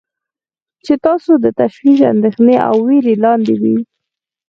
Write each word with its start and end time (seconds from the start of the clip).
چې 0.85 0.93
تاسو 1.05 1.31
د 1.43 1.45
تشویش، 1.59 1.99
اندیښنې 2.13 2.55
او 2.67 2.75
ویرې 2.87 3.15
لاندې 3.23 3.53
وی. 3.61 3.77